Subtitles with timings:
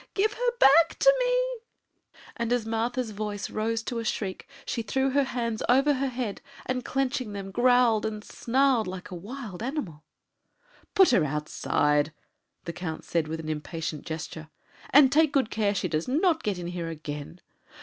[0.15, 1.61] Give her back to me!"
[2.35, 6.41] And as Martha's voice rose to a shriek, she threw her hands over her head,
[6.65, 10.03] and, clenching them, growled and snarled like a wild animal.
[10.95, 12.13] "Put her outside!"
[12.65, 14.49] the Count said with an impatient gesture;
[14.89, 17.39] "and take good care she does not get in here again."